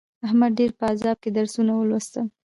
احمد 0.27 0.51
ډېر 0.59 0.71
په 0.77 0.83
عذاب 0.91 1.17
کې 1.23 1.29
درسونه 1.37 1.71
ولوستل. 1.75 2.25